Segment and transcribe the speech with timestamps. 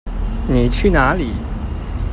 [0.49, 1.29] 妳去哪裡？